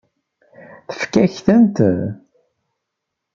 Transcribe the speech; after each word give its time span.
Tfakk-ak-tent. 0.87 1.77